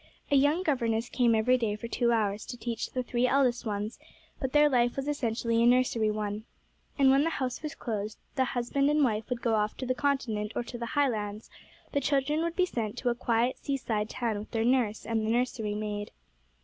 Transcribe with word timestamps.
A 0.31 0.35
young 0.35 0.63
governess 0.63 1.09
came 1.09 1.35
every 1.35 1.59
day 1.59 1.75
for 1.75 1.87
two 1.87 2.11
hours 2.11 2.43
to 2.47 2.57
teach 2.57 2.89
the 2.89 3.03
three 3.03 3.27
eldest 3.27 3.67
ones, 3.67 3.99
but 4.39 4.51
their 4.51 4.67
life 4.67 4.95
was 4.95 5.07
essentially 5.07 5.61
a 5.61 5.67
nursery 5.67 6.09
one. 6.09 6.43
And 6.97 7.11
when 7.11 7.23
the 7.23 7.29
House 7.29 7.61
was 7.61 7.75
closed, 7.75 8.17
and 8.31 8.37
the 8.37 8.45
husband 8.45 8.89
and 8.89 9.03
wife 9.03 9.29
would 9.29 9.43
go 9.43 9.53
off 9.53 9.77
to 9.77 9.85
the 9.85 9.93
Continent 9.93 10.53
or 10.55 10.63
to 10.63 10.79
the 10.79 10.87
Highlands, 10.97 11.51
the 11.91 12.01
children 12.01 12.41
would 12.41 12.55
be 12.55 12.65
sent 12.65 12.97
to 12.97 13.09
a 13.09 13.13
quiet 13.13 13.59
seaside 13.59 14.09
town 14.09 14.39
with 14.39 14.49
their 14.49 14.65
nurse 14.65 15.05
and 15.05 15.21
the 15.23 15.29
nursery 15.29 15.75
maid. 15.75 16.09